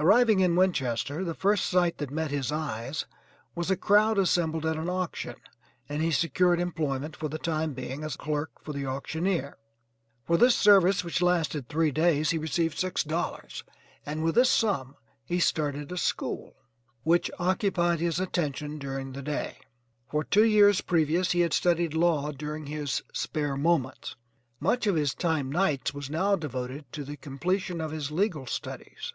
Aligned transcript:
Arriving 0.00 0.40
in 0.40 0.56
Winchester 0.56 1.24
the 1.24 1.34
first 1.34 1.66
sight 1.66 1.98
that 1.98 2.10
met 2.10 2.30
his 2.30 2.50
eyes 2.52 3.04
was 3.56 3.68
a 3.68 3.76
crowd 3.76 4.16
assembled 4.16 4.64
at 4.64 4.76
an 4.78 4.88
auction, 4.88 5.34
and 5.88 6.00
he 6.00 6.10
secured 6.12 6.60
employment 6.60 7.14
for 7.16 7.28
the 7.28 7.36
time 7.36 7.74
being 7.74 8.02
as 8.04 8.16
clerk 8.16 8.50
for 8.62 8.72
the 8.72 8.86
auctioneer. 8.86 9.58
For 10.24 10.38
this 10.38 10.54
service, 10.54 11.02
which 11.04 11.20
lasted 11.20 11.68
three 11.68 11.90
days, 11.90 12.30
he 12.30 12.38
received 12.38 12.78
$6, 12.78 13.62
and 14.06 14.22
with 14.22 14.36
this 14.36 14.48
sum 14.48 14.94
he 15.26 15.38
started 15.40 15.90
a 15.90 15.98
school, 15.98 16.54
which 17.02 17.30
occupied 17.38 17.98
his 17.98 18.20
attention 18.20 18.78
during 18.78 19.12
the 19.12 19.20
day. 19.22 19.58
For 20.10 20.22
two 20.24 20.44
years 20.44 20.80
previous 20.80 21.32
he 21.32 21.40
had 21.40 21.52
studied 21.52 21.92
law 21.92 22.30
during 22.30 22.66
his 22.66 23.02
SPARE 23.12 23.58
MOMENTS; 23.58 24.14
much 24.60 24.86
of 24.86 24.94
his 24.94 25.12
time 25.12 25.50
nights 25.50 25.92
was 25.92 26.08
now 26.08 26.36
devoted 26.36 26.90
to 26.92 27.04
the 27.04 27.16
completion 27.18 27.82
of 27.82 27.90
his 27.90 28.10
legal 28.12 28.46
studies. 28.46 29.12